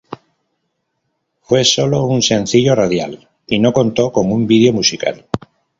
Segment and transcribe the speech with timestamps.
[1.41, 5.27] Fue solo un sencillo radial y no contó con un vídeo musical.